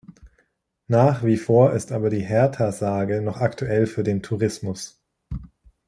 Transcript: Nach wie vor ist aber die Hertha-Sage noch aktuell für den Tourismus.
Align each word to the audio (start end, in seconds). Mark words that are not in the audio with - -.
Nach 0.87 1.23
wie 1.23 1.37
vor 1.37 1.73
ist 1.73 1.91
aber 1.91 2.09
die 2.09 2.25
Hertha-Sage 2.25 3.21
noch 3.21 3.39
aktuell 3.39 3.85
für 3.85 4.01
den 4.01 4.23
Tourismus. 4.23 4.99